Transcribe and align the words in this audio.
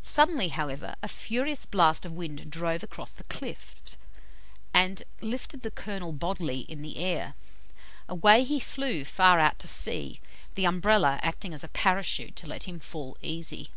Suddenly, 0.00 0.50
however, 0.50 0.94
a 1.02 1.08
furious 1.08 1.66
blast 1.66 2.04
of 2.06 2.12
wind 2.12 2.48
drove 2.52 2.84
across 2.84 3.10
the 3.10 3.24
cliff, 3.24 3.74
and 4.72 5.02
lifted 5.20 5.62
the 5.62 5.72
Colonel 5.72 6.12
bodily 6.12 6.60
in 6.60 6.82
the 6.82 6.98
air. 6.98 7.34
Away 8.08 8.44
he 8.44 8.60
flew 8.60 9.02
far 9.04 9.40
out 9.40 9.58
to 9.58 9.66
sea, 9.66 10.20
the 10.54 10.66
Umbrella 10.66 11.18
acting 11.24 11.52
as 11.52 11.64
a 11.64 11.68
Parachute 11.68 12.36
to 12.36 12.46
let 12.46 12.68
him 12.68 12.78
fall 12.78 13.16
easy. 13.22 13.70